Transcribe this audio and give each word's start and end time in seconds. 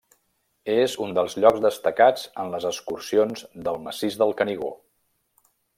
És 0.75 0.95
un 1.07 1.13
dels 1.17 1.35
llocs 1.43 1.61
destacats 1.67 2.25
en 2.45 2.49
les 2.55 2.67
excursions 2.73 3.47
pel 3.67 3.81
massís 3.89 4.19
del 4.23 4.35
Canigó. 4.41 4.77